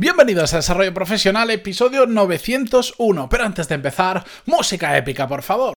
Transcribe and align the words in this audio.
Bienvenidos 0.00 0.54
a 0.54 0.58
Desarrollo 0.58 0.94
Profesional, 0.94 1.50
episodio 1.50 2.06
901. 2.06 3.28
Pero 3.28 3.44
antes 3.44 3.66
de 3.66 3.74
empezar, 3.74 4.24
música 4.46 4.96
épica, 4.96 5.26
por 5.26 5.42
favor. 5.42 5.74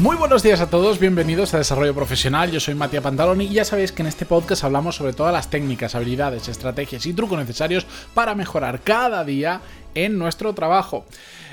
Muy 0.00 0.16
buenos 0.16 0.42
días 0.42 0.62
a 0.62 0.70
todos, 0.70 0.98
bienvenidos 0.98 1.52
a 1.52 1.58
Desarrollo 1.58 1.94
Profesional, 1.94 2.50
yo 2.50 2.58
soy 2.58 2.74
Matías 2.74 3.02
Pantaloni 3.02 3.44
y 3.44 3.52
ya 3.52 3.66
sabéis 3.66 3.92
que 3.92 4.00
en 4.00 4.08
este 4.08 4.24
podcast 4.24 4.64
hablamos 4.64 4.96
sobre 4.96 5.12
todas 5.12 5.30
las 5.30 5.50
técnicas, 5.50 5.94
habilidades, 5.94 6.48
estrategias 6.48 7.04
y 7.04 7.12
trucos 7.12 7.38
necesarios 7.38 7.86
para 8.14 8.34
mejorar 8.34 8.80
cada 8.80 9.22
día 9.24 9.60
en 9.94 10.18
nuestro 10.18 10.54
trabajo. 10.54 11.06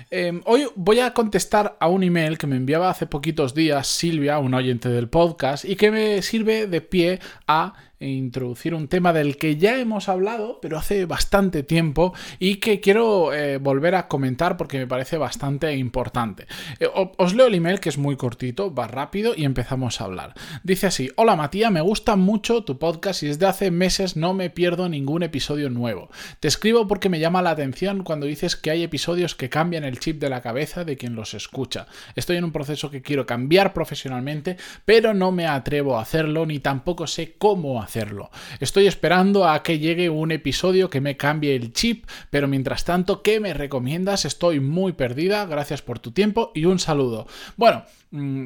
Em, 0.09 0.41
hoy 0.45 0.67
voy 0.75 0.99
a 0.99 1.13
contestar 1.13 1.75
a 1.81 1.87
un 1.87 2.01
email 2.01 2.37
que 2.37 2.47
me 2.47 2.55
enviaba 2.55 2.89
hace 2.89 3.07
poquitos 3.07 3.53
días 3.53 3.87
Silvia, 3.87 4.39
un 4.39 4.53
oyente 4.53 4.87
del 4.87 5.09
podcast, 5.09 5.65
y 5.65 5.75
que 5.75 5.91
me 5.91 6.21
sirve 6.21 6.67
de 6.67 6.79
pie 6.79 7.19
a 7.45 7.73
introducir 7.99 8.73
un 8.73 8.87
tema 8.87 9.13
del 9.13 9.37
que 9.37 9.57
ya 9.57 9.79
hemos 9.79 10.09
hablado, 10.09 10.59
pero 10.61 10.77
hace 10.77 11.05
bastante 11.05 11.63
tiempo 11.63 12.13
y 12.39 12.55
que 12.55 12.79
quiero 12.79 13.33
eh, 13.33 13.57
volver 13.57 13.95
a 13.95 14.07
comentar 14.07 14.57
porque 14.57 14.77
me 14.77 14.87
parece 14.87 15.17
bastante 15.17 15.75
importante. 15.75 16.45
Eh, 16.79 16.87
os 16.93 17.33
leo 17.33 17.47
el 17.47 17.55
email 17.55 17.79
que 17.79 17.89
es 17.89 17.97
muy 17.97 18.15
cortito, 18.15 18.73
va 18.73 18.87
rápido 18.87 19.33
y 19.35 19.45
empezamos 19.45 19.99
a 19.99 20.05
hablar. 20.05 20.33
Dice 20.63 20.87
así, 20.87 21.09
hola 21.15 21.35
Matías, 21.35 21.71
me 21.71 21.81
gusta 21.81 22.15
mucho 22.15 22.63
tu 22.63 22.77
podcast 22.77 23.23
y 23.23 23.27
desde 23.27 23.47
hace 23.47 23.71
meses 23.71 24.15
no 24.15 24.33
me 24.33 24.49
pierdo 24.49 24.89
ningún 24.89 25.23
episodio 25.23 25.69
nuevo. 25.69 26.09
Te 26.39 26.47
escribo 26.47 26.87
porque 26.87 27.09
me 27.09 27.19
llama 27.19 27.41
la 27.41 27.51
atención 27.51 28.03
cuando 28.03 28.26
dices 28.27 28.55
que 28.55 28.71
hay 28.71 28.83
episodios 28.83 29.35
que 29.35 29.49
cambian 29.49 29.83
el 29.83 29.99
chip 29.99 30.19
de 30.19 30.29
la 30.29 30.41
cabeza 30.41 30.83
de 30.83 30.97
quien 30.97 31.15
los 31.15 31.33
escucha. 31.33 31.87
Estoy 32.15 32.37
en 32.37 32.43
un 32.43 32.51
proceso 32.51 32.91
que 32.91 33.01
quiero 33.01 33.25
cambiar 33.25 33.73
profesionalmente, 33.73 34.57
pero 34.85 35.13
no 35.13 35.31
me 35.31 35.47
atrevo 35.47 35.97
a 35.97 36.01
hacerlo 36.01 36.45
ni 36.45 36.59
tampoco 36.59 37.07
sé 37.07 37.35
cómo 37.37 37.81
hacerlo. 37.81 38.29
Estoy 38.59 38.87
esperando 38.87 39.47
a 39.47 39.63
que 39.63 39.79
llegue 39.79 40.09
un 40.09 40.31
episodio 40.31 40.89
que 40.89 41.01
me 41.01 41.17
cambie 41.17 41.55
el 41.55 41.73
chip, 41.73 42.05
pero 42.29 42.47
mientras 42.47 42.85
tanto, 42.85 43.21
¿qué 43.21 43.39
me 43.39 43.53
recomiendas? 43.53 44.25
Estoy 44.25 44.59
muy 44.59 44.93
perdida, 44.93 45.45
gracias 45.45 45.81
por 45.81 45.99
tu 45.99 46.11
tiempo 46.11 46.51
y 46.53 46.65
un 46.65 46.79
saludo. 46.79 47.27
Bueno, 47.55 47.85
mm, 48.11 48.45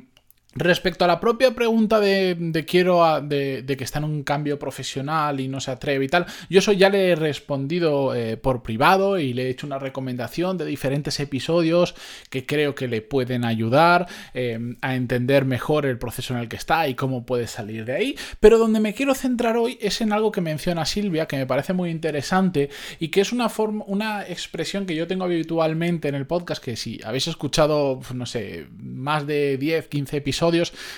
Respecto 0.54 1.06
a 1.06 1.08
la 1.08 1.22
propia 1.22 1.56
pregunta 1.56 2.02
de, 2.02 2.66
quiero 2.68 3.22
de, 3.22 3.64
que 3.78 3.84
está 3.86 4.00
en 4.00 4.06
un 4.06 4.24
cambio 4.24 4.60
profesional 4.60 5.40
y 5.40 5.48
no 5.48 5.62
se 5.62 5.72
atreve 5.72 6.04
y 6.04 6.08
tal, 6.10 6.26
yo 6.50 6.60
eso 6.60 6.74
ya 6.74 6.90
le 6.90 7.12
he 7.12 7.16
respondido 7.16 8.14
eh, 8.14 8.36
por 8.36 8.62
privado 8.62 9.18
y 9.18 9.32
le 9.32 9.44
he 9.44 9.50
hecho 9.50 9.66
una 9.66 9.80
recomendación 9.80 10.58
de 10.58 10.66
diferentes 10.66 11.22
episodios 11.22 11.96
que 12.30 12.46
creo 12.46 12.76
que 12.76 12.90
le 12.90 13.02
pueden 13.02 13.46
ayudar 13.46 14.08
eh, 14.34 14.60
a 14.82 14.96
entender 14.96 15.46
mejor 15.46 15.86
el 15.86 15.98
proceso 15.98 16.34
en 16.34 16.42
el 16.42 16.50
que 16.50 16.58
está 16.58 16.86
y 16.90 16.96
cómo 16.96 17.26
puede 17.26 17.48
salir 17.48 17.86
de 17.86 17.96
ahí. 17.96 18.16
Pero 18.42 18.58
donde 18.58 18.82
me 18.82 18.94
quiero 18.94 19.16
centrar 19.16 19.56
hoy 19.56 19.78
es 19.80 20.02
en 20.02 20.12
algo 20.12 20.34
que 20.34 20.42
menciona 20.42 20.86
Silvia, 20.86 21.28
que 21.28 21.38
me 21.38 21.46
parece 21.46 21.72
muy 21.72 21.90
interesante 21.90 22.70
y 23.00 23.08
que 23.08 23.22
es 23.22 23.32
una 23.32 23.48
forma, 23.48 23.86
una 23.88 24.28
expresión 24.28 24.86
que 24.86 24.96
yo 24.96 25.08
tengo 25.08 25.24
habitualmente 25.24 26.10
en 26.10 26.16
el 26.16 26.28
podcast, 26.28 26.62
que 26.62 26.76
si 26.76 27.00
habéis 27.06 27.30
escuchado, 27.30 28.02
no 28.14 28.26
sé, 28.26 28.68
más 28.78 29.26
de 29.26 29.58
10, 29.58 29.88
15 29.88 30.18
episodios, 30.18 30.41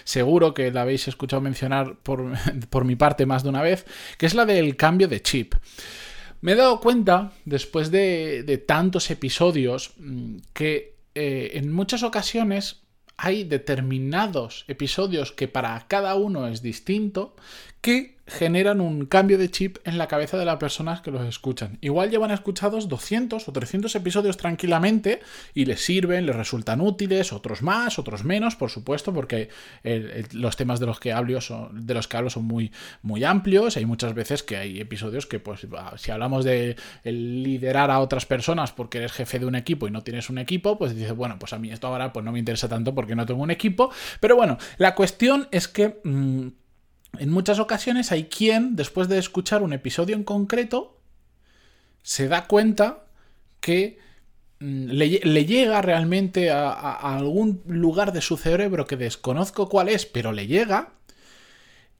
seguro 0.04 0.54
que 0.54 0.72
la 0.72 0.82
habéis 0.82 1.08
escuchado 1.08 1.42
mencionar 1.42 1.96
por, 2.04 2.86
mi 2.86 2.96
parte 2.96 3.26
más 3.26 3.44
de 3.44 3.50
una 3.50 3.62
vez, 3.62 3.86
que 4.18 4.26
es 4.26 4.34
la 4.34 4.46
del 4.46 4.76
cambio 4.76 5.08
de 5.08 5.22
chip. 5.22 5.56
Me 6.42 6.54
he 6.54 6.56
dado 6.56 6.80
cuenta, 6.80 7.32
después 7.46 7.90
de, 7.92 8.64
tantos 8.68 9.10
episodios, 9.10 9.94
mm, 9.98 10.38
que 10.54 10.96
eh, 11.16 11.52
en 11.54 11.72
muchas 11.72 12.04
ocasiones 12.04 12.82
hay 13.18 13.44
determinados 13.44 14.66
episodios 14.68 15.32
que 15.32 15.48
para 15.48 15.88
cada 15.88 16.16
uno 16.16 16.48
es 16.48 16.62
distinto, 16.62 17.36
que 17.82 18.18
generan 18.26 18.80
un 18.80 19.06
cambio 19.06 19.38
de 19.38 19.52
chip 19.52 19.78
en 19.84 19.98
la 19.98 20.08
cabeza 20.08 20.38
de 20.38 20.46
las 20.46 20.58
personas 20.58 21.02
que 21.02 21.12
los 21.12 21.26
escuchan. 21.28 21.78
Igual 21.82 22.10
llevan 22.10 22.32
escuchados 22.32 22.88
200 22.88 23.48
o 23.48 23.52
300 23.52 23.94
episodios 23.96 24.38
tranquilamente 24.38 25.20
y 25.54 25.66
les 25.66 25.84
sirven, 25.84 26.26
les 26.26 26.36
resultan 26.36 26.80
útiles, 26.80 27.34
otros 27.34 27.62
más, 27.62 28.00
otros 28.00 28.24
menos, 28.24 28.56
por 28.56 28.70
supuesto, 28.70 29.14
porque 29.14 29.50
los 30.32 30.56
temas 30.56 30.80
de 30.80 30.86
los 30.86 31.00
que 31.00 31.12
hablo 31.12 31.42
son, 31.42 31.86
de 31.86 31.94
los 31.94 32.08
que 32.08 32.18
hablo 32.18 32.30
son 32.30 32.46
muy, 32.46 32.72
muy 33.02 33.24
amplios. 33.24 33.76
Hay 33.76 33.86
muchas 33.86 34.14
veces 34.14 34.42
que 34.42 34.56
hay 34.56 34.80
episodios 34.80 35.26
que, 35.26 35.40
pues, 35.40 35.68
si 35.98 36.12
hablamos 36.12 36.46
de 36.46 36.78
liderar 37.04 37.92
a 37.92 38.00
otras 38.00 38.26
personas 38.26 38.72
porque 38.72 39.00
eres 39.00 39.12
jefe 39.12 39.40
de 39.40 39.46
un 39.46 39.56
equipo 39.56 39.88
y 39.88 39.92
no 39.92 40.04
tienes 40.04 40.30
un 40.30 40.38
equipo, 40.38 40.78
pues 40.78 40.96
dices, 40.96 41.14
bueno, 41.14 41.38
pues 41.40 41.52
a 41.54 41.60
mí 41.60 41.72
esto 41.72 41.88
ahora 41.88 42.14
pues 42.14 42.24
no 42.24 42.32
me 42.32 42.40
interesa 42.40 42.70
tanto 42.70 42.96
porque 42.96 43.16
no 43.16 43.26
tengo 43.26 43.44
un 43.44 43.52
equipo. 43.52 43.92
Pero 44.20 44.36
bueno, 44.36 44.58
la 44.78 44.96
cuestión 44.96 45.48
es 45.52 45.68
que... 45.68 46.00
Mm, 46.04 46.48
en 47.20 47.30
muchas 47.30 47.60
ocasiones 47.60 48.12
hay 48.12 48.26
quien, 48.26 48.76
después 48.76 49.08
de 49.08 49.20
escuchar 49.20 49.62
un 49.62 49.74
episodio 49.74 50.16
en 50.16 50.24
concreto, 50.24 50.98
se 52.02 52.28
da 52.28 52.48
cuenta 52.48 53.06
que 53.60 54.00
mm, 54.60 54.88
le, 54.88 55.46
llega 55.46 55.82
realmente 55.82 56.52
a, 56.52 56.72
algún 57.16 57.62
lugar 57.68 58.14
de 58.14 58.22
su 58.22 58.38
cerebro 58.38 58.88
que 58.88 58.98
desconozco 58.98 59.70
cuál 59.70 59.90
es, 59.90 60.06
pero 60.06 60.32
le 60.32 60.48
llega, 60.48 60.94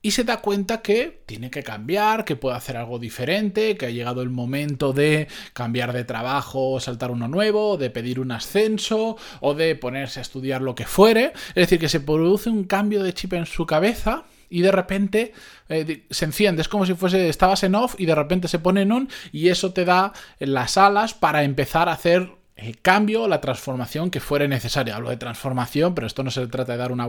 y 0.02 0.10
se 0.10 0.24
da 0.24 0.42
cuenta 0.42 0.82
que 0.82 1.22
tiene 1.24 1.50
que 1.50 1.62
cambiar, 1.62 2.26
que 2.26 2.36
puede 2.36 2.56
hacer 2.56 2.76
algo 2.76 2.98
diferente, 2.98 3.78
que 3.78 3.86
ha 3.86 3.90
llegado 3.90 4.20
el 4.20 4.28
momento 4.28 4.92
de 4.92 5.28
cambiar 5.54 5.94
de 5.94 6.04
trabajo, 6.04 6.78
saltar 6.78 7.10
uno 7.10 7.26
nuevo, 7.26 7.78
de 7.78 7.88
pedir 7.88 8.20
un 8.20 8.30
ascenso 8.30 9.16
o 9.40 9.54
de 9.54 9.74
ponerse 9.76 10.18
a 10.18 10.22
estudiar 10.22 10.60
lo 10.60 10.74
que 10.74 10.84
fuere. 10.84 11.32
Es 11.48 11.54
decir, 11.54 11.78
que 11.78 11.88
se 11.88 12.00
produce 12.00 12.50
un 12.50 12.64
cambio 12.64 13.02
de 13.02 13.14
chip 13.14 13.32
en 13.32 13.46
su 13.46 13.64
cabeza 13.64 14.26
y 14.48 14.62
de 14.62 14.72
repente 14.72 15.32
eh, 15.68 16.06
se 16.10 16.24
enciende. 16.24 16.62
Es 16.62 16.68
como 16.68 16.86
si 16.86 16.94
fuese, 16.94 17.28
estabas 17.28 17.62
en 17.64 17.74
off 17.74 17.94
y 17.98 18.06
de 18.06 18.14
repente 18.14 18.48
se 18.48 18.58
pone 18.58 18.82
en 18.82 18.92
on 18.92 19.08
y 19.32 19.48
eso 19.48 19.72
te 19.72 19.84
da 19.84 20.12
las 20.38 20.76
alas 20.78 21.14
para 21.14 21.44
empezar 21.44 21.88
a 21.88 21.92
hacer 21.92 22.43
el 22.56 22.80
cambio, 22.80 23.26
la 23.26 23.40
transformación 23.40 24.10
que 24.10 24.20
fuere 24.20 24.46
necesaria. 24.46 24.94
Hablo 24.94 25.10
de 25.10 25.16
transformación, 25.16 25.94
pero 25.94 26.06
esto 26.06 26.22
no 26.22 26.30
se 26.30 26.46
trata 26.46 26.72
de 26.72 26.78
dar 26.78 26.92
una, 26.92 27.08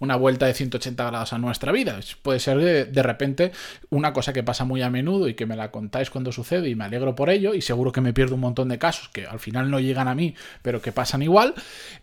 una 0.00 0.16
vuelta 0.16 0.46
de 0.46 0.54
180 0.54 1.04
grados 1.04 1.32
a 1.34 1.38
nuestra 1.38 1.70
vida. 1.70 2.00
Puede 2.22 2.40
ser 2.40 2.58
de, 2.58 2.84
de, 2.86 3.02
repente 3.02 3.52
una 3.90 4.14
cosa 4.14 4.32
que 4.32 4.42
pasa 4.42 4.64
muy 4.64 4.80
a 4.80 4.88
menudo 4.88 5.28
y 5.28 5.34
que 5.34 5.44
me 5.44 5.54
la 5.54 5.70
contáis 5.70 6.08
cuando 6.08 6.32
sucede 6.32 6.70
y 6.70 6.74
me 6.74 6.84
alegro 6.84 7.14
por 7.14 7.28
ello 7.28 7.52
y 7.52 7.60
seguro 7.60 7.92
que 7.92 8.00
me 8.00 8.14
pierdo 8.14 8.36
un 8.36 8.40
montón 8.40 8.68
de 8.68 8.78
casos 8.78 9.10
que 9.10 9.26
al 9.26 9.38
final 9.38 9.70
no 9.70 9.80
llegan 9.80 10.08
a 10.08 10.14
mí, 10.14 10.34
pero 10.62 10.80
que 10.80 10.92
pasan 10.92 11.22
igual. 11.22 11.54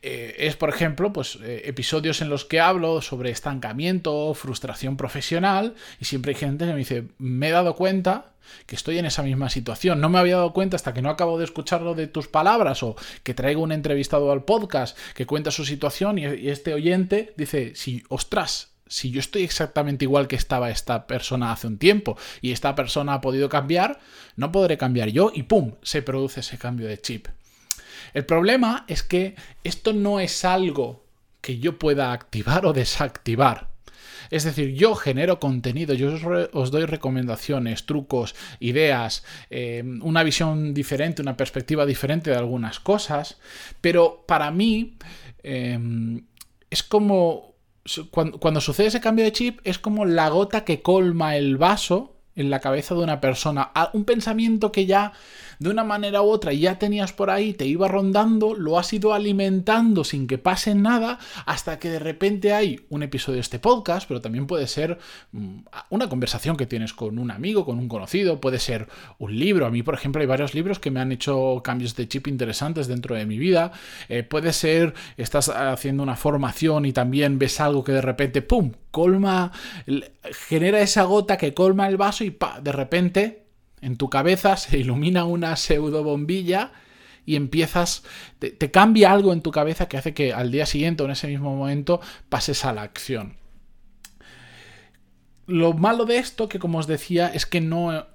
Eh, 0.04 0.36
es, 0.40 0.56
por 0.56 0.70
ejemplo, 0.70 1.12
pues 1.12 1.40
eh, 1.42 1.64
episodios 1.66 2.22
en 2.22 2.30
los 2.30 2.46
que 2.46 2.60
hablo 2.60 3.02
sobre 3.02 3.32
estancamiento, 3.32 4.34
frustración 4.36 4.98
profesional 4.98 5.74
y 6.00 6.06
siempre 6.06 6.34
hay 6.34 6.36
gente 6.36 6.66
que 6.66 6.72
me 6.72 6.78
dice, 6.78 7.08
me 7.18 7.50
he 7.50 7.52
dado 7.52 7.76
cuenta 7.76 8.33
que 8.66 8.76
estoy 8.76 8.98
en 8.98 9.06
esa 9.06 9.24
misma 9.24 9.50
situación. 9.50 10.02
No 10.02 10.10
me 10.10 10.20
había 10.20 10.38
dado 10.38 10.54
cuenta 10.54 10.76
hasta 10.76 10.94
que 10.94 11.02
no 11.02 11.10
acabo 11.10 11.38
de 11.38 11.46
escucharlo 11.46 11.96
de 11.96 12.08
tus 12.08 12.28
palabras 12.28 12.84
o 12.84 12.96
que 13.24 13.34
traigo 13.34 13.62
un 13.62 13.72
entrevistado 13.72 14.32
al 14.32 14.44
podcast 14.44 14.98
que 15.14 15.26
cuenta 15.26 15.52
su 15.52 15.66
situación 15.66 16.18
y, 16.18 16.26
este 16.26 16.74
oyente 16.74 17.34
dice, 17.38 17.76
si, 17.76 18.04
ostras, 18.10 18.72
si 18.88 19.12
yo 19.12 19.20
estoy 19.20 19.44
exactamente 19.44 20.06
igual 20.06 20.28
que 20.28 20.36
estaba 20.36 20.70
esta 20.70 21.08
persona 21.08 21.52
hace 21.52 21.68
un 21.68 21.78
tiempo 21.78 22.18
y 22.42 22.52
esta 22.52 22.76
persona 22.76 23.16
ha 23.16 23.22
podido 23.22 23.50
cambiar, 23.50 24.00
no 24.36 24.52
podré 24.52 24.78
cambiar 24.78 25.10
yo 25.10 25.32
y 25.34 25.44
¡pum! 25.44 25.76
se 25.82 26.02
produce 26.02 26.42
ese 26.42 26.58
cambio 26.58 26.88
de 26.88 27.00
chip. 27.00 27.28
El 28.14 28.26
problema 28.26 28.86
es 28.88 29.02
que 29.02 29.36
esto 29.64 29.94
no 29.94 30.20
es 30.20 30.46
algo 30.46 31.06
que 31.42 31.60
yo 31.60 31.80
pueda 31.80 32.14
activar 32.14 32.66
o 32.66 32.74
desactivar. 32.74 33.73
Es 34.34 34.46
decir, 34.46 34.74
yo 34.74 34.96
genero 34.96 35.40
contenido, 35.40 35.94
yo 35.94 36.12
os, 36.54 36.72
doy 36.72 36.86
recomendaciones, 36.86 37.86
trucos, 37.86 38.34
ideas, 38.60 39.24
eh, 39.52 39.84
una 40.02 40.24
visión 40.24 40.74
diferente, 40.74 41.22
una 41.22 41.38
perspectiva 41.38 41.86
diferente 41.86 42.32
de 42.32 42.38
algunas 42.38 42.80
cosas, 42.80 43.38
pero 43.80 44.26
para 44.28 44.50
mí 44.50 44.98
em, 45.44 46.26
es 46.72 46.82
como... 46.82 47.54
Cuando 48.12 48.62
sucede 48.62 48.88
ese 48.88 49.02
cambio 49.02 49.26
de 49.26 49.34
chip 49.34 49.60
es 49.66 49.78
como 49.78 50.06
la 50.06 50.30
gota 50.30 50.64
que 50.64 50.82
colma 50.82 51.36
el 51.36 51.58
vaso 51.58 52.16
en 52.36 52.50
la 52.50 52.60
cabeza 52.60 52.96
de 52.96 53.02
una 53.02 53.22
persona. 53.22 53.72
Un 53.94 54.06
pensamiento 54.06 54.72
que 54.72 54.86
ya 54.86 55.14
de 55.60 55.70
una 55.70 55.84
manera 55.84 56.22
u 56.22 56.26
otra 56.30 56.52
ya 56.54 56.78
tenías 56.80 57.14
por 57.14 57.30
ahí, 57.30 57.54
te 57.54 57.66
iba 57.66 57.88
rondando, 57.88 58.54
lo 58.54 58.78
has 58.78 58.92
ido 58.92 59.14
alimentando 59.14 60.04
sin 60.04 60.28
que 60.28 60.38
pase 60.38 60.76
nada, 60.76 61.20
hasta 61.46 61.80
que 61.80 61.90
de 61.90 62.00
repente 62.00 62.54
hay 62.54 62.82
un 62.90 63.04
episodio 63.04 63.36
de 63.36 63.42
este 63.42 63.60
podcast, 63.60 64.08
pero 64.08 64.22
también 64.22 64.48
puede 64.48 64.68
ser 64.68 64.98
mm, 65.32 65.60
una 65.90 66.10
conversación 66.10 66.58
que 66.58 66.66
tienes 66.66 66.94
con 66.94 67.20
un 67.20 67.32
amigo, 67.32 67.66
con 67.66 67.80
un 67.80 67.88
conocido, 67.88 68.42
puede 68.42 68.60
ser 68.60 68.88
un 69.20 69.38
libro. 69.38 69.66
A 69.66 69.70
mí, 69.70 69.84
por 69.84 69.94
ejemplo, 69.94 70.22
hay 70.22 70.28
varios 70.28 70.54
libros 70.54 70.80
que 70.80 70.92
me 70.92 71.00
han 71.00 71.12
hecho 71.12 71.62
cambios 71.64 71.96
de 71.96 72.08
chip 72.08 72.28
interesantes 72.28 72.88
dentro 72.88 73.16
de 73.16 73.26
mi 73.26 73.38
vida. 73.38 73.72
Eh, 74.10 74.24
puede 74.24 74.54
ser, 74.54 74.94
estás 75.18 75.50
haciendo 75.50 76.04
una 76.04 76.16
formación 76.16 76.86
y 76.86 76.94
también 76.94 77.40
ves 77.40 77.60
algo 77.60 77.84
que 77.84 77.92
de 77.92 78.02
repente, 78.02 78.42
¡pum!, 78.42 78.72
colma, 78.94 79.52
genera 80.48 80.80
esa 80.80 81.04
gota 81.04 81.36
que 81.36 81.56
colma 81.56 81.88
el 81.88 81.98
vaso 81.98 82.23
y 82.24 82.38
de 82.62 82.72
repente 82.72 83.44
en 83.82 83.98
tu 83.98 84.10
cabeza 84.10 84.58
se 84.58 84.78
ilumina 84.78 85.26
una 85.26 85.56
pseudo 85.56 86.04
bombilla 86.04 86.72
y 87.26 87.36
empiezas, 87.36 88.04
te, 88.40 88.50
te, 88.50 88.70
cambia 88.70 89.12
algo 89.12 89.32
en 89.32 89.42
tu 89.42 89.52
cabeza 89.52 89.88
que 89.88 89.98
hace 89.98 90.14
que 90.14 90.34
al 90.34 90.52
día 90.52 90.66
siguiente 90.66 91.04
o 91.04 91.06
en 91.06 91.14
ese 91.14 91.28
mismo 91.28 91.56
momento 91.56 92.02
pases 92.28 92.66
a 92.66 92.74
la 92.74 92.82
acción. 92.82 93.38
Lo 95.46 95.74
malo 95.74 96.06
de 96.06 96.18
esto, 96.18 96.50
que 96.50 96.60
como 96.60 96.80
os 96.80 96.88
decía, 96.88 97.28
es 97.28 97.46
que 97.46 97.62
no, 97.62 98.08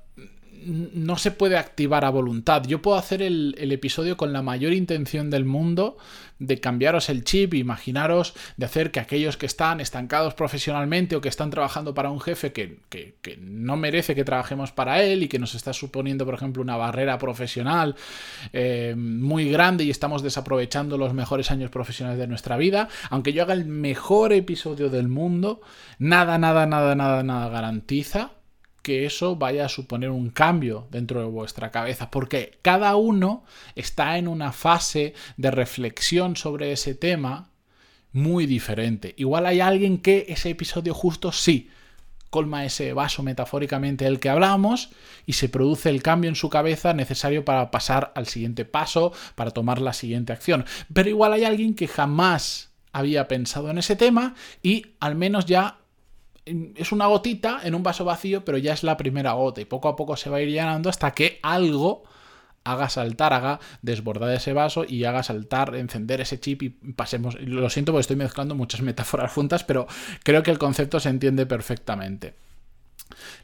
no 0.69 1.17
se 1.17 1.31
puede 1.31 1.57
activar 1.57 2.05
a 2.05 2.11
voluntad. 2.11 2.63
Yo 2.65 2.83
puedo 2.83 2.99
hacer 2.99 3.23
el, 3.23 3.55
episodio 3.59 4.17
con 4.17 4.33
la 4.33 4.43
mayor 4.43 4.73
intención 4.73 5.31
del 5.31 5.45
mundo 5.45 5.97
de 6.39 6.61
cambiaros 6.61 7.09
el 7.09 7.25
chip, 7.25 7.55
imaginaros 7.55 8.35
de 8.57 8.67
hacer 8.67 8.93
que 8.93 9.01
aquellos 9.01 9.37
que 9.37 9.47
están 9.47 9.81
estancados 9.81 10.35
profesionalmente 10.35 11.17
o 11.17 11.21
que 11.21 11.29
están 11.29 11.51
trabajando 11.51 11.95
para 11.95 12.11
un 12.11 12.21
jefe 12.21 12.53
que, 12.53 12.79
no 13.41 13.77
merece 13.77 14.15
que 14.15 14.25
trabajemos 14.25 14.71
para 14.71 15.03
él 15.03 15.23
y 15.23 15.29
que 15.29 15.39
nos 15.39 15.55
está 15.55 15.73
suponiendo, 15.73 16.25
por 16.25 16.35
ejemplo, 16.35 16.63
una 16.63 16.77
barrera 16.77 17.19
profesional 17.19 17.97
eh, 18.53 18.95
muy 18.97 19.51
grande 19.51 19.85
y 19.85 19.91
estamos 19.91 20.23
desaprovechando 20.23 20.97
los 20.97 21.15
mejores 21.15 21.51
años 21.51 21.71
profesionales 21.71 22.21
de 22.21 22.29
nuestra 22.29 22.57
vida, 22.57 22.89
aunque 23.11 23.33
yo 23.33 23.43
haga 23.43 23.55
el 23.55 23.65
mejor 23.65 24.33
episodio 24.33 24.91
del 24.91 25.09
mundo, 25.09 25.61
nada, 25.99 26.39
nada, 26.39 26.67
nada, 26.67 26.95
nada, 26.95 27.23
nada 27.23 27.49
garantiza 27.49 28.38
que 28.89 29.05
eso 29.05 29.37
vaya 29.37 29.67
a 29.67 29.69
suponer 29.69 30.09
un 30.09 30.31
cambio 30.31 30.89
dentro 30.91 31.21
de 31.21 31.27
vuestra 31.27 31.71
cabeza, 31.71 32.11
porque 32.11 32.59
cada 32.63 32.97
uno 32.97 33.45
está 33.75 34.17
en 34.17 34.29
una 34.29 34.51
fase 34.51 35.13
de 35.37 35.51
reflexión 35.51 36.37
sobre 36.37 36.73
ese 36.73 36.95
tema 36.95 37.51
muy 38.13 38.47
diferente. 38.47 39.13
Igual 39.19 39.45
hay 39.45 39.61
alguien 39.61 39.99
que 39.99 40.25
ese 40.31 40.49
episodio 40.49 40.95
justo 40.95 41.33
sí 41.33 41.69
colma 42.31 42.65
ese 42.65 42.95
vaso 42.95 43.23
metafóricamente 43.23 44.07
del 44.07 44.21
que 44.21 44.31
hablamos 44.31 44.89
y 45.27 45.35
se 45.35 45.51
produce 45.51 45.91
el 45.91 46.03
cambio 46.03 46.31
en 46.31 46.35
su 46.35 46.49
cabeza 46.49 46.95
necesario 46.95 47.45
para 47.45 47.71
pasar 47.71 48.13
al 48.15 48.27
siguiente 48.27 48.65
paso, 48.65 49.13
para 49.35 49.51
tomar 49.51 49.83
la 49.83 49.93
siguiente 49.93 50.33
acción. 50.33 50.65
Pero 50.95 51.11
igual 51.11 51.35
hay 51.35 51.45
alguien 51.45 51.75
que 51.75 51.89
jamás 51.89 52.71
había 52.93 53.29
pensado 53.29 53.69
en 53.69 53.77
ese 53.77 53.97
tema 53.97 54.35
y 54.63 54.95
al 54.99 55.15
menos 55.15 55.45
ya 55.45 55.78
es 56.77 56.93
una 56.93 57.07
gotita 57.07 57.61
en 57.65 57.75
un 57.75 57.83
vaso 57.83 58.05
vacío, 58.05 58.45
pero 58.45 58.59
ya 58.59 58.73
es 58.73 58.83
la 58.83 58.97
primera 58.97 59.33
gota 59.33 59.61
y 59.61 59.65
poco 59.65 59.89
a 59.89 59.97
poco 59.97 60.17
se 60.17 60.31
va 60.31 60.39
a 60.39 60.41
ir 60.41 60.49
llenando 60.49 60.89
hasta 60.91 61.13
que 61.13 61.39
algo 61.43 62.05
haga 62.65 62.89
saltar, 62.89 63.33
haga 63.33 63.61
desbordar 63.83 64.31
ese 64.35 64.53
vaso 64.53 64.85
y 64.87 65.05
haga 65.05 65.23
saltar, 65.23 65.75
encender 65.75 66.21
ese 66.21 66.39
chip 66.39 66.63
y 66.63 66.69
pasemos. 66.71 67.41
Lo 67.41 67.71
siento 67.71 67.93
porque 67.93 68.03
estoy 68.03 68.17
mezclando 68.17 68.55
muchas 68.55 68.81
metáforas 68.83 69.33
juntas, 69.33 69.65
pero 69.65 69.87
creo 70.23 70.43
que 70.43 70.51
el 70.51 70.59
concepto 70.59 71.01
se 71.01 71.09
entiende 71.09 71.47
perfectamente. 71.47 72.35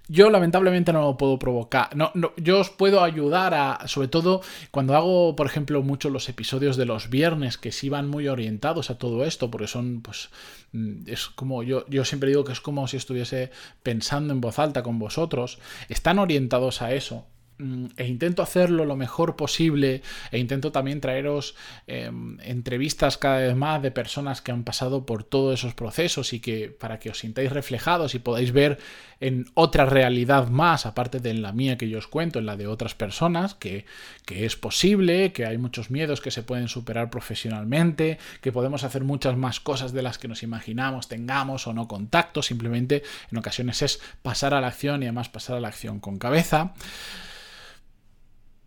Yo 0.09 0.31
lamentablemente 0.31 0.93
no 0.93 1.03
lo 1.03 1.17
puedo 1.17 1.39
provocar. 1.39 1.95
No, 1.97 2.11
no, 2.15 2.33
yo 2.37 2.61
os 2.61 2.71
puedo 2.71 3.03
ayudar 3.03 3.55
a, 3.55 3.89
sobre 3.89 4.09
todo 4.09 4.43
cuando 4.71 4.95
hago, 4.95 5.35
por 5.35 5.47
ejemplo, 5.47 5.83
mucho 5.83 6.11
los 6.11 6.29
episodios 6.29 6.77
de 6.77 6.85
los 6.85 7.11
viernes 7.11 7.57
que 7.57 7.73
sí 7.73 7.89
van 7.89 8.09
muy 8.09 8.29
orientados 8.29 8.91
a 8.91 8.99
todo 8.99 9.25
esto, 9.25 9.51
porque 9.51 9.67
son, 9.67 10.03
pues, 10.03 10.29
mm, 10.73 11.09
es 11.09 11.27
como 11.29 11.63
yo, 11.63 11.87
yo 11.89 12.05
siempre 12.05 12.29
digo 12.29 12.45
que 12.45 12.53
es 12.53 12.61
como 12.61 12.87
si 12.87 12.97
estuviese 12.97 13.51
pensando 13.83 14.33
en 14.33 14.41
voz 14.41 14.59
alta 14.59 14.83
con 14.83 14.99
vosotros. 14.99 15.59
Están 15.89 16.19
orientados 16.19 16.83
a 16.83 16.93
eso. 16.93 17.27
Mm, 17.57 17.87
e 17.97 18.09
intento 18.09 18.43
hacerlo 18.43 18.85
lo 18.85 18.97
mejor 18.97 19.37
posible 19.37 20.03
e 20.33 20.39
intento 20.39 20.73
también 20.73 21.01
traeros 21.01 21.55
em, 21.87 22.37
entrevistas 22.41 23.17
cada 23.17 23.39
vez 23.39 23.55
más 23.55 23.81
de 23.81 23.93
personas 23.93 24.43
que 24.43 24.51
han 24.51 24.65
pasado 24.65 25.07
por 25.07 25.23
todos 25.23 25.61
esos 25.61 25.73
procesos 25.73 26.33
y 26.33 26.41
que 26.41 26.69
para 26.69 26.99
que 26.99 27.11
os 27.11 27.21
sintáis 27.21 27.53
reflejados 27.53 28.17
y 28.17 28.19
podáis 28.19 28.51
ver 28.51 28.81
en 29.21 29.47
otra 29.55 29.87
realidad 29.87 30.49
más 30.49 30.85
aparte 30.85 31.21
de 31.21 31.33
la 31.33 31.53
mía 31.53 31.79
que 31.79 31.89
yo 31.89 31.99
os 31.99 32.09
cuento 32.09 32.41
en 32.41 32.47
la 32.47 32.57
de 32.57 32.67
otras 32.67 32.97
personas 32.97 33.55
que, 33.55 33.87
que 34.27 34.47
es 34.47 34.57
posible 34.57 35.33
que 35.33 35.47
hay 35.47 35.57
muchos 35.57 35.93
miedos 35.93 36.21
que 36.21 36.33
se 36.33 36.43
pueden 36.43 36.67
superar 36.67 37.09
profesionalmente 37.09 38.19
que 38.41 38.51
podemos 38.51 38.83
hacer 38.83 39.05
muchas 39.05 39.37
más 39.37 39.61
cosas 39.61 39.93
de 39.93 40.03
las 40.03 40.19
que 40.19 40.27
nos 40.27 40.43
imaginamos 40.43 41.07
tengamos 41.07 41.69
o 41.69 41.73
no 41.73 41.87
contacto. 41.87 42.43
Simplemente 42.43 43.05
en 43.31 43.39
ocasiones 43.39 43.81
es 43.83 44.01
pasar 44.23 44.55
a 44.55 44.61
la 44.61 44.67
acción 44.67 45.05
y 45.05 45.07
además 45.07 45.29
pasar 45.29 45.57
a 45.57 45.61
la 45.61 45.69
acción 45.69 46.01
con 46.01 46.19
cabeza 46.19 46.75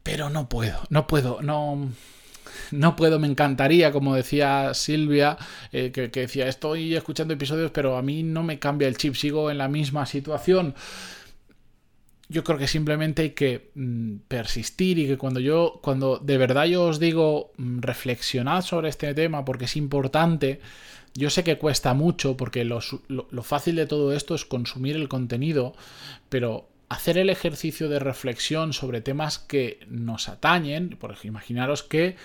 pero 0.07 0.29
no 0.29 0.47
puedo, 0.47 0.79
no 0.89 1.05
puedo, 1.05 1.41
no, 1.41 1.91
no 2.71 2.95
puedo, 2.95 3.19
me 3.19 3.27
encantaría, 3.27 3.91
como 3.91 4.15
decía 4.15 4.73
Silvia, 4.73 5.37
eh, 5.73 5.91
que, 5.91 6.07
decía, 6.07 6.47
estoy 6.47 6.95
escuchando 6.95 7.33
episodios, 7.33 7.71
pero 7.71 7.97
a 7.97 8.01
mí 8.01 8.23
no 8.23 8.41
me 8.41 8.57
cambia 8.57 8.87
el 8.87 8.95
chip, 8.95 9.15
sigo 9.15 9.51
en 9.51 9.57
la 9.57 9.67
misma 9.67 10.05
situación. 10.05 10.75
Yo 12.29 12.45
creo 12.45 12.57
que 12.57 12.69
simplemente 12.69 13.23
hay 13.23 13.29
que 13.31 13.71
mm, 13.75 14.19
persistir 14.29 14.97
y 14.97 15.07
que 15.07 15.17
cuando 15.17 15.41
yo, 15.41 15.81
cuando 15.83 16.19
de 16.19 16.37
verdad 16.37 16.63
yo 16.67 16.85
os 16.85 16.99
digo 17.01 17.51
mm, 17.57 17.79
reflexionad 17.81 18.61
sobre 18.61 18.87
este 18.87 19.13
tema 19.13 19.43
porque 19.43 19.65
es 19.65 19.75
importante, 19.75 20.61
yo 21.15 21.29
sé 21.29 21.43
que 21.43 21.57
cuesta 21.57 21.93
mucho 21.93 22.37
porque 22.37 22.63
lo 22.63 23.43
fácil 23.43 23.75
de 23.75 23.87
todo 23.87 24.13
esto 24.13 24.35
es 24.35 24.45
consumir 24.45 24.95
el 24.95 25.09
contenido, 25.09 25.75
pero 26.29 26.69
hacer 26.89 27.17
el 27.17 27.29
ejercicio 27.29 27.89
de 27.89 27.99
reflexión 27.99 28.73
sobre 28.73 29.01
temas 29.01 29.39
que 29.39 29.79
nos 29.87 30.29
atañen, 30.29 30.91
por 30.91 31.11
ejemplo, 31.11 31.39
imaginaros 31.39 31.83
que 31.83 32.15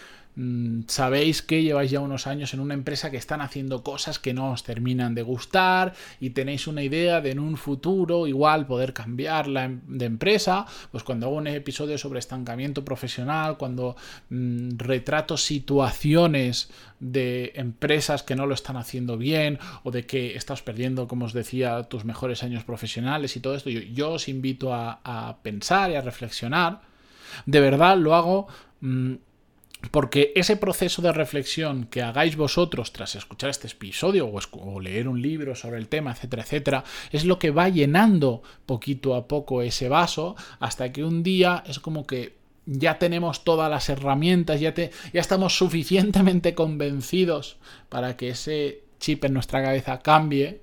sabéis 0.87 1.43
que 1.43 1.62
lleváis 1.62 1.90
ya 1.90 2.00
unos 2.00 2.26
años 2.26 2.55
en 2.55 2.61
una 2.61 2.73
empresa 2.73 3.11
que 3.11 3.19
están 3.19 3.43
haciendo 3.43 3.82
cosas 3.82 4.19
que 4.19 4.32
no 4.32 4.52
os 4.52 4.62
terminan 4.62 5.14
de 5.14 5.23
gustar 5.23 5.93
y 6.20 6.31
tenéis 6.31 6.67
una 6.67 6.82
idea 6.82 7.20
de 7.20 7.32
en 7.32 7.38
un 7.38 7.58
futuro 7.58 8.26
igual 8.26 8.67
poder 8.67 8.94
cambiarla 8.94 9.64
em, 9.64 9.81
de 9.87 10.06
empresa, 10.06 10.67
pues 10.90 11.05
cuando 11.05 11.26
hago 11.26 11.37
un 11.37 11.46
episodio 11.46 11.99
sobre 11.99 12.19
estancamiento 12.19 12.84
profesional, 12.84 13.58
cuando 13.58 13.96
mm, 14.31 14.79
retrato 14.79 15.37
situaciones 15.37 16.70
de 17.00 17.52
empresas 17.56 18.23
que 18.23 18.37
no 18.37 18.46
lo 18.46 18.55
están 18.55 18.76
haciendo 18.76 19.19
bien 19.19 19.58
o 19.82 19.90
de 19.90 20.06
que 20.06 20.37
estás 20.37 20.62
perdiendo, 20.62 21.08
como 21.08 21.26
os 21.26 21.32
decía, 21.32 21.82
tus 21.84 22.05
mejores 22.05 22.43
años 22.43 22.64
profesionales 22.64 23.37
y 23.37 23.40
todo 23.40 23.55
esto, 23.55 23.69
yo, 23.69 24.12
os 24.12 24.29
invito 24.29 24.73
a, 24.73 25.37
pensar 25.43 25.90
y 25.90 25.96
a 25.96 26.00
reflexionar. 26.00 26.81
De 27.44 27.61
verdad 27.61 27.99
lo 27.99 28.14
hago... 28.14 28.46
Mm, 28.81 29.14
porque 29.90 30.32
ese 30.34 30.56
proceso 30.56 31.02
de 31.02 31.12
reflexión 31.12 31.87
que 31.87 32.02
hagáis 32.02 32.37
vosotros 32.37 32.93
tras 32.93 33.14
escuchar 33.14 33.50
este 33.50 33.69
episodio 33.69 34.31
o, 34.31 34.81
leer 34.81 35.08
un 35.08 35.20
libro 35.20 35.55
sobre 35.55 35.79
el 35.79 35.88
tema, 35.88 36.12
etcétera, 36.12 36.43
etcétera, 36.43 36.84
es 37.11 37.25
lo 37.25 37.38
que 37.38 37.50
va 37.50 37.69
llenando 37.69 38.43
poquito 38.67 39.14
a 39.14 39.26
poco 39.26 39.62
ese 39.62 39.88
vaso 39.88 40.37
hasta 40.61 40.93
que 40.93 41.05
un 41.05 41.23
día 41.23 41.64
es 41.67 41.79
como 41.79 42.06
que 42.06 42.37
ya 42.64 42.99
tenemos 42.99 43.44
todas 43.44 43.69
las 43.69 43.88
herramientas, 43.88 44.61
ya, 44.61 44.73
ya 44.75 44.90
estamos 45.12 45.56
suficientemente 45.58 46.55
convencidos 46.55 47.56
para 47.88 48.17
que 48.17 48.31
ese 48.31 48.84
chip 49.01 49.24
en 49.24 49.34
nuestra 49.34 49.62
cabeza 49.62 49.98
cambie 49.98 50.62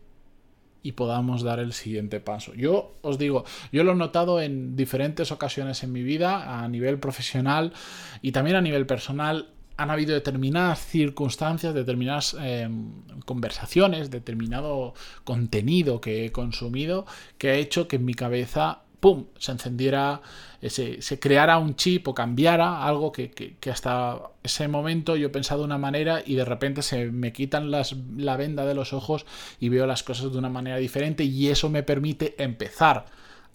y 0.81 0.93
podamos 0.93 1.43
dar 1.43 1.59
el 1.59 1.73
siguiente 1.73 2.19
paso. 2.19 2.53
Yo 2.53 2.93
os 3.01 3.17
digo, 3.17 3.45
yo 3.71 3.83
lo 3.83 3.93
he 3.93 3.95
notado 3.95 4.41
en 4.41 4.75
diferentes 4.75 5.31
ocasiones 5.31 5.83
en 5.83 5.91
mi 5.91 6.03
vida, 6.03 6.63
a 6.63 6.67
nivel 6.67 6.99
profesional 6.99 7.73
y 8.21 8.31
también 8.31 8.55
a 8.55 8.61
nivel 8.61 8.85
personal. 8.85 9.49
Han 9.77 9.91
habido 9.91 10.13
determinadas 10.13 10.79
circunstancias, 10.85 11.73
determinadas 11.73 12.35
em, 12.41 12.91
conversaciones, 13.25 14.11
determinado 14.11 14.93
contenido 15.23 16.01
que 16.01 16.25
he 16.25 16.31
consumido 16.33 17.05
que 17.37 17.51
ha 17.51 17.53
hecho 17.55 17.87
que 17.87 17.95
en 17.95 18.05
mi 18.05 18.13
cabeza 18.13 18.81
¡pum!, 18.99 19.25
se 19.37 19.51
encendiera, 19.51 20.21
eh, 20.61 20.69
se, 20.69 21.19
creara 21.19 21.57
un 21.57 21.75
chip 21.75 22.07
o 22.07 22.13
cambiara 22.13 22.85
algo 22.85 23.11
que, 23.11 23.57
hasta 23.71 24.19
ese 24.43 24.67
momento 24.67 25.15
yo 25.15 25.27
he 25.27 25.29
pensado 25.29 25.61
de 25.61 25.65
una 25.65 25.77
manera 25.77 26.21
y 26.25 26.35
de 26.35 26.45
repente 26.45 26.81
se 26.81 27.11
me 27.11 27.31
quitan 27.31 27.71
las, 27.71 27.95
la 28.17 28.37
venda 28.37 28.65
de 28.65 28.73
los 28.73 28.93
ojos 28.93 29.25
y 29.59 29.69
veo 29.69 29.85
las 29.85 30.03
cosas 30.03 30.31
de 30.31 30.37
una 30.37 30.49
manera 30.49 30.77
diferente 30.77 31.23
y 31.23 31.47
eso 31.47 31.69
me 31.69 31.83
permite 31.83 32.35
empezar 32.41 33.05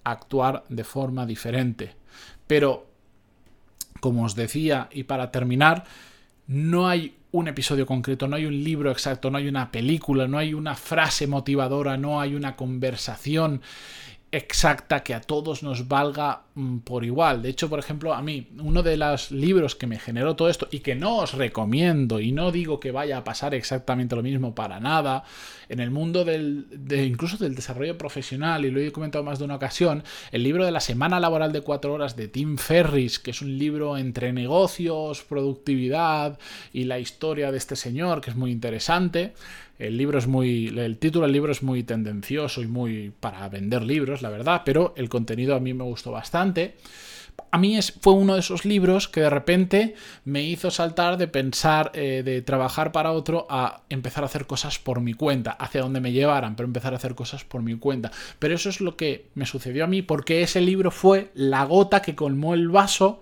a 0.04 0.10
actuar 0.10 0.64
de 0.68 0.84
forma 0.84 1.26
diferente. 1.26 1.94
Pero, 2.46 2.86
como 4.00 4.24
os 4.24 4.34
decía, 4.34 4.88
y 4.92 5.04
para 5.04 5.30
terminar, 5.30 5.84
no 6.46 6.88
hay 6.88 7.16
un 7.32 7.48
episodio 7.48 7.84
concreto, 7.84 8.28
no 8.28 8.36
hay 8.36 8.46
un 8.46 8.62
libro 8.62 8.92
exacto, 8.92 9.28
no 9.28 9.38
hay 9.38 9.48
una 9.48 9.72
película, 9.72 10.28
no 10.28 10.38
hay 10.38 10.54
una 10.54 10.76
frase 10.76 11.26
motivadora, 11.26 11.96
no 11.96 12.20
hay 12.20 12.36
una 12.36 12.54
conversación 12.54 13.60
exacta 14.34 15.02
que 15.02 15.14
a 15.14 15.20
todos 15.20 15.62
nos 15.62 15.86
valga 15.86 16.43
por 16.84 17.04
igual. 17.04 17.42
De 17.42 17.48
hecho, 17.48 17.68
por 17.68 17.80
ejemplo, 17.80 18.14
a 18.14 18.22
mí, 18.22 18.46
uno 18.58 18.84
de 18.84 18.96
los 18.96 19.32
libros 19.32 19.74
que 19.74 19.88
me 19.88 19.98
generó 19.98 20.36
todo 20.36 20.48
esto 20.48 20.68
y 20.70 20.80
que 20.80 20.94
no 20.94 21.16
os 21.16 21.34
recomiendo 21.34 22.20
y 22.20 22.30
no 22.30 22.52
digo 22.52 22.78
que 22.78 22.92
vaya 22.92 23.18
a 23.18 23.24
pasar 23.24 23.54
exactamente 23.54 24.14
lo 24.14 24.22
mismo 24.22 24.54
para 24.54 24.78
nada, 24.78 25.24
en 25.68 25.80
el 25.80 25.90
mundo 25.90 26.24
del, 26.24 26.66
de, 26.70 27.04
incluso 27.04 27.38
del 27.38 27.56
desarrollo 27.56 27.98
profesional, 27.98 28.64
y 28.64 28.70
lo 28.70 28.80
he 28.80 28.92
comentado 28.92 29.24
más 29.24 29.40
de 29.40 29.46
una 29.46 29.56
ocasión, 29.56 30.04
el 30.30 30.44
libro 30.44 30.64
de 30.64 30.70
la 30.70 30.80
semana 30.80 31.18
laboral 31.18 31.52
de 31.52 31.62
cuatro 31.62 31.92
horas 31.92 32.14
de 32.14 32.28
Tim 32.28 32.56
Ferris, 32.56 33.18
que 33.18 33.32
es 33.32 33.42
un 33.42 33.58
libro 33.58 33.96
entre 33.96 34.32
negocios, 34.32 35.24
productividad 35.24 36.38
y 36.72 36.84
la 36.84 37.00
historia 37.00 37.50
de 37.50 37.58
este 37.58 37.74
señor, 37.74 38.20
que 38.20 38.30
es 38.30 38.36
muy 38.36 38.52
interesante. 38.52 39.32
El 39.78 39.96
libro 39.96 40.18
es 40.18 40.28
muy. 40.28 40.68
El 40.68 40.98
título 40.98 41.24
del 41.24 41.32
libro 41.32 41.50
es 41.50 41.64
muy 41.64 41.82
tendencioso 41.82 42.62
y 42.62 42.68
muy 42.68 43.12
para 43.18 43.48
vender 43.48 43.82
libros, 43.82 44.22
la 44.22 44.30
verdad, 44.30 44.62
pero 44.64 44.94
el 44.96 45.08
contenido 45.08 45.56
a 45.56 45.60
mí 45.60 45.74
me 45.74 45.82
gustó 45.82 46.12
bastante. 46.12 46.43
A 47.50 47.58
mí 47.58 47.76
es, 47.76 47.92
fue 48.00 48.14
uno 48.14 48.34
de 48.34 48.40
esos 48.40 48.64
libros 48.64 49.06
que 49.06 49.20
de 49.20 49.30
repente 49.30 49.94
me 50.24 50.42
hizo 50.42 50.72
saltar 50.72 51.16
de 51.18 51.28
pensar, 51.28 51.92
eh, 51.94 52.22
de 52.24 52.42
trabajar 52.42 52.90
para 52.90 53.12
otro, 53.12 53.46
a 53.48 53.82
empezar 53.88 54.24
a 54.24 54.26
hacer 54.26 54.46
cosas 54.46 54.80
por 54.80 55.00
mi 55.00 55.14
cuenta, 55.14 55.52
hacia 55.52 55.82
donde 55.82 56.00
me 56.00 56.10
llevaran, 56.10 56.56
pero 56.56 56.66
empezar 56.66 56.92
a 56.92 56.96
hacer 56.96 57.14
cosas 57.14 57.44
por 57.44 57.62
mi 57.62 57.76
cuenta. 57.76 58.10
Pero 58.40 58.56
eso 58.56 58.68
es 58.68 58.80
lo 58.80 58.96
que 58.96 59.28
me 59.34 59.46
sucedió 59.46 59.84
a 59.84 59.86
mí, 59.86 60.02
porque 60.02 60.42
ese 60.42 60.60
libro 60.60 60.90
fue 60.90 61.30
la 61.34 61.64
gota 61.64 62.02
que 62.02 62.16
colmó 62.16 62.54
el 62.54 62.70
vaso 62.70 63.20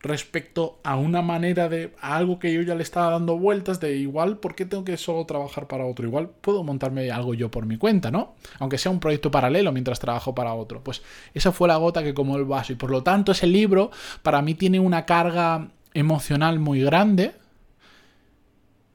respecto 0.00 0.78
a 0.84 0.96
una 0.96 1.22
manera 1.22 1.68
de 1.68 1.92
algo 2.00 2.38
que 2.38 2.52
yo 2.52 2.62
ya 2.62 2.74
le 2.74 2.82
estaba 2.82 3.10
dando 3.10 3.38
vueltas 3.38 3.80
de 3.80 3.96
igual, 3.96 4.38
¿por 4.38 4.54
qué 4.54 4.64
tengo 4.64 4.84
que 4.84 4.96
solo 4.96 5.24
trabajar 5.26 5.66
para 5.66 5.84
otro? 5.86 6.06
Igual 6.06 6.30
puedo 6.40 6.62
montarme 6.62 7.10
algo 7.10 7.34
yo 7.34 7.50
por 7.50 7.66
mi 7.66 7.76
cuenta, 7.76 8.10
¿no? 8.10 8.34
Aunque 8.58 8.78
sea 8.78 8.92
un 8.92 9.00
proyecto 9.00 9.30
paralelo 9.30 9.72
mientras 9.72 9.98
trabajo 9.98 10.34
para 10.34 10.54
otro. 10.54 10.82
Pues 10.82 11.02
esa 11.34 11.52
fue 11.52 11.68
la 11.68 11.76
gota 11.76 12.02
que 12.02 12.14
como 12.14 12.36
el 12.36 12.44
vaso 12.44 12.72
y 12.72 12.76
por 12.76 12.90
lo 12.90 13.02
tanto 13.02 13.32
ese 13.32 13.46
libro 13.46 13.90
para 14.22 14.42
mí 14.42 14.54
tiene 14.54 14.80
una 14.80 15.04
carga 15.04 15.68
emocional 15.94 16.58
muy 16.58 16.82
grande 16.82 17.32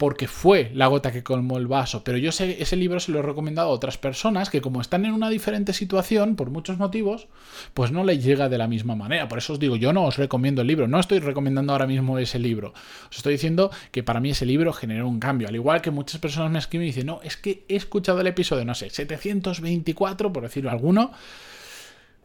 porque 0.03 0.27
fue 0.27 0.69
la 0.74 0.88
gota 0.88 1.13
que 1.13 1.24
colmó 1.24 1.57
el 1.57 1.67
vaso. 1.67 2.03
Pero 2.03 2.17
yo 2.17 2.33
sé, 2.33 2.62
ese 2.62 2.75
libro 2.75 3.00
se 3.00 3.10
lo 3.13 3.19
he 3.19 3.22
recomendado 3.22 3.69
a 3.69 3.72
otras 3.72 3.98
personas 3.98 4.50
que 4.50 4.60
como 4.60 4.81
están 4.81 5.05
en 5.05 5.13
una 5.13 5.29
diferente 5.29 5.72
situación, 5.72 6.36
por 6.36 6.50
muchos 6.50 6.77
motivos, 6.77 7.29
pues 7.74 7.93
no 7.93 8.03
les 8.03 8.22
llega 8.22 8.50
de 8.50 8.57
la 8.57 8.67
misma 8.67 8.98
manera. 8.98 9.29
Por 9.29 9.38
eso 9.38 9.53
os 9.53 9.60
digo, 9.60 9.77
yo 9.77 9.93
no 9.93 10.03
os 10.03 10.17
recomiendo 10.17 10.62
el 10.62 10.67
libro, 10.67 10.89
no 10.89 11.00
estoy 11.00 11.19
recomendando 11.19 11.72
ahora 11.72 11.88
mismo 11.88 12.19
ese 12.19 12.38
libro. 12.38 12.74
Os 13.10 13.15
estoy 13.15 13.31
diciendo 13.31 13.72
que 13.91 14.03
para 14.03 14.19
mí 14.19 14.31
ese 14.31 14.45
libro 14.45 14.74
generó 14.74 15.07
un 15.07 15.22
cambio. 15.22 15.48
Al 15.48 15.55
igual 15.55 15.81
que 15.81 15.89
muchas 15.89 16.19
personas 16.19 16.51
me 16.51 16.60
escriben 16.60 16.83
y 16.83 16.89
dicen, 16.89 17.05
no, 17.05 17.22
es 17.24 17.38
que 17.38 17.63
he 17.69 17.77
escuchado 17.77 18.19
el 18.19 18.27
episodio, 18.27 18.65
no 18.65 18.75
sé, 18.75 18.89
724, 18.89 20.33
por 20.33 20.43
decirlo 20.43 20.69
alguno, 20.69 21.13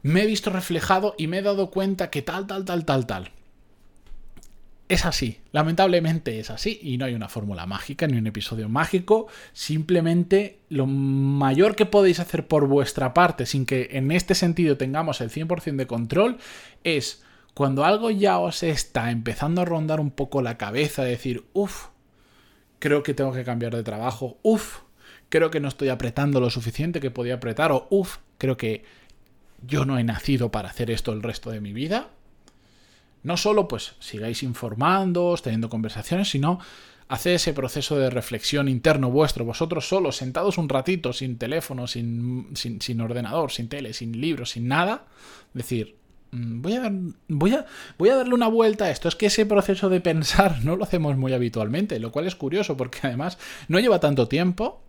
me 0.03 0.25
he 0.25 0.27
visto 0.27 0.51
reflejado 0.51 1.15
y 1.17 1.29
me 1.29 1.39
he 1.39 1.43
dado 1.43 1.71
cuenta 1.71 2.11
que 2.11 2.23
tal, 2.23 2.49
tal, 2.49 2.65
tal, 2.65 2.85
tal, 2.85 3.07
tal 3.07 3.38
es 4.89 5.05
así, 5.05 5.41
lamentablemente 5.53 6.41
es 6.41 6.51
así 6.51 6.79
y 6.83 6.97
no 6.97 7.05
hay 7.05 7.15
una 7.15 7.29
fórmula 7.29 7.67
mágica 7.67 8.07
ni 8.07 8.17
un 8.17 8.27
episodio 8.27 8.69
mágico, 8.69 9.29
simplemente 9.53 10.61
lo 10.71 10.87
mayor 10.87 11.77
que 11.77 11.87
podéis 11.87 12.21
hacer 12.21 12.47
por 12.47 12.67
vuestra 12.67 13.13
parte 13.13 13.47
sin 13.47 13.67
que 13.67 13.89
en 13.93 14.11
este 14.11 14.35
sentido 14.35 14.77
tengamos 14.77 15.21
el 15.21 15.31
100% 15.31 15.77
de 15.77 15.87
control 15.87 16.39
es 16.85 17.23
cuando 17.55 17.85
algo 17.85 18.11
ya 18.11 18.39
os 18.39 18.63
está 18.63 19.11
empezando 19.11 19.63
a 19.63 19.65
rondar 19.65 20.01
un 20.01 20.11
poco 20.11 20.43
la 20.43 20.57
cabeza, 20.57 21.03
decir, 21.03 21.45
uff, 21.53 21.89
creo 22.79 23.03
que 23.03 23.15
tengo 23.15 23.33
que 23.33 23.45
cambiar 23.45 23.75
de 23.75 23.83
trabajo, 23.83 24.39
uff, 24.43 24.79
creo 25.29 25.51
que 25.51 25.61
no 25.61 25.69
estoy 25.69 25.89
apretando 25.89 26.41
lo 26.41 26.51
suficiente 26.51 27.01
que 27.01 27.11
podía 27.11 27.35
apretar. 27.35 27.73
O 27.73 27.87
uff, 27.91 28.19
creo 28.39 28.57
que 28.57 28.85
yo 29.67 29.85
no 29.85 29.99
he 29.99 30.05
nacido 30.05 30.51
para 30.51 30.69
hacer 30.69 30.91
esto 30.91 31.13
el 31.13 31.23
resto 31.23 31.51
de 31.51 31.61
mi 31.61 31.73
vida, 31.73 32.11
no 33.23 33.37
solo 33.37 33.69
pues 33.69 33.95
sigáis 34.01 34.43
informándoos, 34.43 35.43
teniendo 35.43 35.69
conversaciones, 35.69 36.31
sino 36.31 36.59
haced 37.09 37.33
ese 37.33 37.53
proceso 37.53 37.99
de 37.99 38.11
reflexión 38.11 38.69
interno 38.69 39.11
vuestro, 39.11 39.45
vosotros 39.45 39.89
solos, 39.89 40.17
sentados 40.17 40.59
un 40.59 40.69
ratito, 40.69 41.13
sin 41.13 41.39
teléfono, 41.39 41.87
sin, 41.87 42.51
sin, 42.55 43.01
ordenador, 43.01 43.51
sin 43.51 43.69
tele, 43.69 43.93
sin 43.93 44.21
libros, 44.21 44.51
sin 44.51 44.69
nada, 44.69 45.07
decir, 45.55 45.97
mm, 46.33 46.61
voy 46.61 46.75
a, 46.75 46.93
voy, 47.29 47.55
a, 47.55 47.67
voy 47.97 48.09
a 48.11 48.17
darle 48.17 48.35
una 48.35 48.49
vuelta 48.49 48.85
a 48.85 48.91
esto. 48.91 49.09
Es 49.09 49.17
que 49.17 49.27
ese 49.27 49.47
proceso 49.47 49.89
de 49.89 50.01
pensar 50.01 50.59
no 50.65 50.77
lo 50.77 50.85
hacemos 50.85 51.17
muy 51.17 51.33
habitualmente, 51.33 51.99
lo 51.99 52.13
cual 52.13 52.27
es 52.27 52.35
curioso 52.35 52.77
porque 52.77 52.99
además 53.03 53.39
no 53.69 53.81
lleva 53.81 54.01
tanto 54.01 54.29
tiempo 54.29 54.83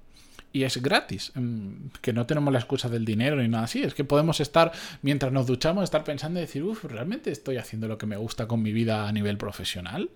y 0.52 0.64
es 0.64 0.82
gratis. 0.82 1.32
Mm, 1.36 1.90
que 2.02 2.14
no 2.14 2.26
tenemos 2.26 2.52
la 2.54 2.60
excusa 2.60 2.90
del 2.90 3.06
dinero 3.06 3.38
ni 3.38 3.48
nada 3.48 3.66
así. 3.66 3.84
Es 3.84 3.94
que 3.94 4.04
podemos 4.04 4.40
estar, 4.40 4.72
mientras 5.02 5.32
nos 5.32 5.48
duchamos, 5.48 5.84
estar 5.84 6.04
pensando 6.04 6.40
y 6.40 6.42
decir, 6.42 6.64
uff, 6.64 6.86
¿realmente 6.86 7.32
estoy 7.32 7.58
haciendo 7.58 7.88
lo 7.88 7.98
que 7.98 8.06
me 8.06 8.18
gusta 8.18 8.48
con 8.48 8.62
mi 8.62 8.72
vida 8.72 9.08
a 9.08 9.12
nivel 9.12 9.38
profesional? 9.38 10.10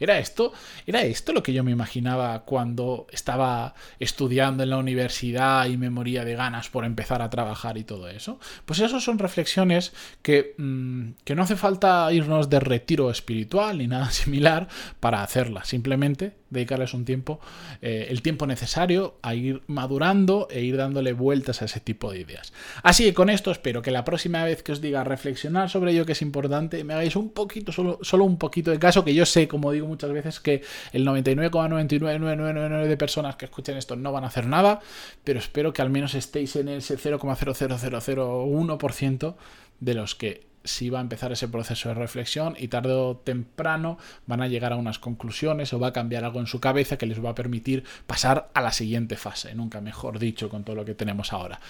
¿Era 0.00 0.18
esto? 0.18 0.52
¿Era 0.86 1.02
esto 1.02 1.32
lo 1.32 1.42
que 1.42 1.52
yo 1.52 1.64
me 1.64 1.70
imaginaba 1.70 2.44
cuando 2.44 3.06
estaba 3.10 3.74
estudiando 3.98 4.62
en 4.62 4.70
la 4.70 4.78
universidad 4.78 5.66
y 5.66 5.76
me 5.76 5.90
moría 5.90 6.24
de 6.24 6.34
ganas 6.34 6.68
por 6.68 6.84
empezar 6.84 7.22
a 7.22 7.30
trabajar 7.30 7.78
y 7.78 7.84
todo 7.84 8.08
eso? 8.08 8.38
Pues 8.64 8.80
esas 8.80 9.02
son 9.02 9.18
reflexiones 9.18 9.92
que, 10.22 10.54
mm, 10.58 11.10
que 11.24 11.34
no 11.34 11.42
hace 11.42 11.56
falta 11.56 12.12
irnos 12.12 12.48
de 12.50 12.60
retiro 12.60 13.10
espiritual 13.10 13.78
ni 13.78 13.86
nada 13.86 14.10
similar 14.10 14.68
para 15.00 15.22
hacerlas. 15.22 15.68
Simplemente 15.68 16.36
dedicarles 16.50 16.94
un 16.94 17.04
tiempo, 17.04 17.40
eh, 17.82 18.06
el 18.10 18.22
tiempo 18.22 18.46
necesario 18.46 19.18
a 19.22 19.34
ir 19.34 19.62
madurando 19.66 20.48
e 20.50 20.62
ir 20.62 20.76
dándole 20.76 21.12
vueltas 21.12 21.62
a 21.62 21.66
ese 21.66 21.80
tipo 21.80 22.10
de 22.10 22.20
ideas. 22.20 22.52
Así 22.82 23.04
que 23.04 23.14
con 23.14 23.30
esto 23.30 23.50
espero 23.50 23.82
que 23.82 23.90
la 23.90 24.04
próxima 24.04 24.44
vez 24.44 24.62
que 24.62 24.72
os 24.72 24.80
diga 24.80 25.04
reflexionar 25.04 25.68
sobre 25.68 25.92
ello 25.92 26.06
que 26.06 26.12
es 26.12 26.22
importante, 26.22 26.82
me 26.84 26.94
hagáis 26.94 27.16
un 27.16 27.30
poquito, 27.30 27.72
solo, 27.72 27.98
solo 28.02 28.24
un 28.24 28.38
poquito 28.38 28.70
de 28.70 28.78
caso, 28.78 29.04
que 29.04 29.14
yo 29.14 29.26
sé, 29.26 29.48
como 29.48 29.72
digo 29.72 29.86
muchas 29.88 30.12
veces, 30.12 30.40
que 30.40 30.62
el 30.92 31.06
99,99999 31.06 32.86
de 32.86 32.96
personas 32.96 33.36
que 33.36 33.44
escuchen 33.46 33.76
esto 33.76 33.96
no 33.96 34.12
van 34.12 34.24
a 34.24 34.28
hacer 34.28 34.46
nada, 34.46 34.80
pero 35.24 35.38
espero 35.38 35.72
que 35.72 35.82
al 35.82 35.90
menos 35.90 36.14
estéis 36.14 36.56
en 36.56 36.68
ese 36.68 36.96
0,00001% 36.96 39.34
de 39.80 39.94
los 39.94 40.14
que 40.14 40.48
si 40.64 40.90
va 40.90 40.98
a 40.98 41.02
empezar 41.02 41.32
ese 41.32 41.48
proceso 41.48 41.88
de 41.88 41.94
reflexión 41.94 42.54
y 42.58 42.68
tarde 42.68 42.92
o 42.92 43.16
temprano 43.16 43.98
van 44.26 44.42
a 44.42 44.48
llegar 44.48 44.72
a 44.72 44.76
unas 44.76 44.98
conclusiones 44.98 45.72
o 45.72 45.78
va 45.78 45.88
a 45.88 45.92
cambiar 45.92 46.24
algo 46.24 46.40
en 46.40 46.46
su 46.46 46.60
cabeza 46.60 46.98
que 46.98 47.06
les 47.06 47.24
va 47.24 47.30
a 47.30 47.34
permitir 47.34 47.84
pasar 48.06 48.50
a 48.54 48.60
la 48.60 48.72
siguiente 48.72 49.16
fase, 49.16 49.54
nunca 49.54 49.80
mejor 49.80 50.18
dicho 50.18 50.48
con 50.48 50.64
todo 50.64 50.76
lo 50.76 50.84
que 50.84 50.94
tenemos 50.94 51.32
ahora. 51.32 51.60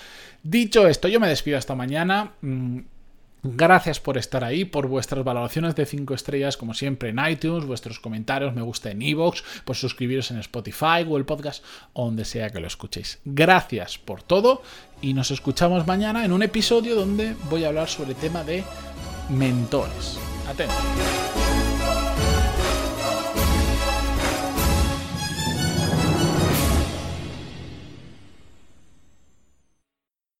Dicho 0.43 0.89
esto, 0.89 1.09
yo 1.09 1.21
me 1.21 1.29
despido 1.29 1.59
hasta 1.59 1.75
mañana. 1.75 2.33
Gracias 3.43 4.01
por 4.01 4.19
estar 4.19 4.43
ahí, 4.43 4.65
por 4.65 4.89
vuestras 4.89 5.25
valoraciones 5.25 5.75
de 5.77 5.87
5 5.87 6.15
estrellas, 6.15 6.57
como 6.57 6.75
siempre 6.75 7.11
en 7.11 7.19
iTunes, 7.25 7.67
vuestros 7.67 8.01
comentarios, 8.01 8.55
me 8.55 8.63
gusta 8.63 8.91
en 8.91 9.03
iVoox, 9.03 9.43
por 9.65 9.77
suscribiros 9.77 10.31
en 10.31 10.39
Spotify, 10.39 11.05
o 11.09 11.17
el 11.17 11.25
Podcast 11.25 11.65
o 11.93 12.07
donde 12.07 12.25
sea 12.25 12.51
que 12.51 12.61
lo 12.61 12.67
escuchéis. 12.67 13.21
Gracias 13.25 13.99
por 13.99 14.23
todo 14.23 14.63
y 15.01 15.15
nos 15.15 15.31
escuchamos 15.31 15.87
mañana 15.87 16.25
en 16.25 16.33
un 16.33 16.43
episodio 16.43 16.97
donde 16.97 17.37
voy 17.49 17.65
a 17.65 17.69
hablar 17.69 17.89
sobre 17.89 18.11
el 18.11 18.17
tema 18.17 18.43
de 18.43 18.65
mentores. 19.31 20.19
Atentos. 20.49 21.48